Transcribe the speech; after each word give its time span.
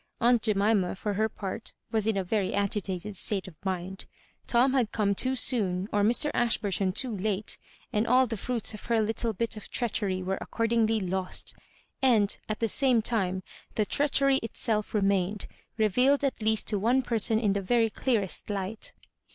Aunt 0.19 0.41
Jemima, 0.41 0.95
for 0.95 1.13
her 1.13 1.29
part, 1.29 1.73
was 1.91 2.07
in 2.07 2.17
a 2.17 2.23
very 2.23 2.55
agitated 2.55 3.15
state 3.15 3.47
of 3.47 3.53
mind. 3.63 4.07
Tom 4.47 4.73
had 4.73 4.91
come 4.91 5.13
too 5.13 5.35
soon 5.35 5.87
or 5.93 6.01
Mr. 6.01 6.31
Ashburton 6.33 6.91
too 6.91 7.15
late, 7.15 7.59
and 7.93 8.07
all 8.07 8.25
the 8.25 8.35
fruits 8.35 8.73
of 8.73 8.85
her 8.85 8.99
little 8.99 9.31
bit 9.31 9.57
of 9.57 9.69
treach 9.69 10.01
ery 10.01 10.23
were 10.23 10.39
accordingly 10.41 10.99
lost; 10.99 11.55
and, 12.01 12.35
at 12.49 12.59
the 12.61 12.67
same 12.67 13.03
time, 13.03 13.43
the 13.75 13.85
treadiery 13.85 14.37
itself 14.41 14.95
remained, 14.95 15.45
revealed 15.77 16.23
at 16.23 16.41
least 16.41 16.67
to 16.69 16.79
one 16.79 17.03
person 17.03 17.39
in 17.39 17.53
the 17.53 17.61
very 17.61 17.89
dearest 18.03 18.49
light. 18.49 18.93